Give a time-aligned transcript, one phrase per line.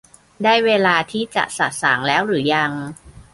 [0.43, 2.71] ได้เวลาที่จะสะสางแล้วหรือยัง?